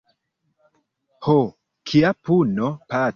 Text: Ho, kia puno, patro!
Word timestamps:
Ho, 1.27 1.35
kia 1.91 2.15
puno, 2.31 2.71
patro! 2.93 3.09